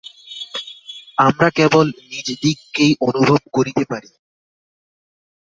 আমরা 1.17 1.47
কেবল 1.49 1.85
নিজদিগকেই 2.09 2.93
অনুভব 3.01 3.39
করিতে 3.53 3.83
পারি। 3.85 4.09